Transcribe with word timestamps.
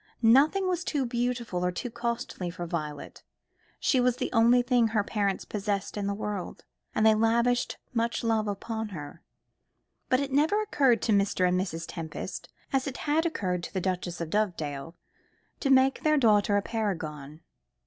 Nothing 0.23 0.67
was 0.67 0.83
too 0.83 1.05
beautiful 1.05 1.63
or 1.63 1.71
too 1.71 1.91
costly 1.91 2.49
for 2.49 2.65
Violet. 2.65 3.21
She 3.79 3.99
was 3.99 4.15
the 4.17 4.31
one 4.33 4.63
thing 4.63 4.87
her 4.87 5.03
parents 5.03 5.45
possessed 5.45 5.95
in 5.95 6.07
the 6.07 6.15
world, 6.15 6.65
and 6.95 7.05
they 7.05 7.13
lavished 7.13 7.77
much 7.93 8.23
love 8.23 8.47
upon 8.47 8.89
her; 8.97 9.21
but 10.09 10.19
it 10.19 10.31
never 10.31 10.59
occurred 10.59 11.03
to 11.03 11.11
Mr. 11.11 11.47
and 11.47 11.55
Mrs. 11.61 11.85
Tempest, 11.87 12.49
as 12.73 12.87
it 12.87 12.97
had 13.05 13.27
occurred 13.27 13.61
to 13.61 13.73
the 13.75 13.79
Duchess 13.79 14.19
of 14.19 14.31
Dovedale 14.31 14.95
to 15.59 15.69
make 15.69 16.01
their 16.01 16.17
daughter 16.17 16.57
a 16.57 16.63
paragon. 16.63 17.41